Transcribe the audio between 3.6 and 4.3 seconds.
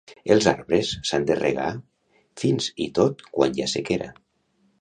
hi ha sequera